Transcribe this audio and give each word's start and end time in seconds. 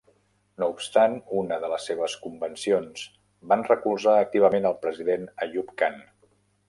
No 0.61 0.67
obstant, 0.75 1.17
una 1.41 1.59
de 1.65 1.69
les 1.73 1.85
seves 1.91 2.15
convencions 2.23 3.03
van 3.53 3.67
recolzar 3.69 4.17
activament 4.23 4.67
el 4.71 4.79
president 4.87 5.29
Ayub 5.47 5.71
Khan. 5.83 6.01